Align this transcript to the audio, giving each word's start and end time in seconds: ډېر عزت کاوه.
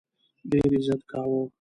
ډېر 0.51 0.69
عزت 0.77 1.01
کاوه. 1.11 1.41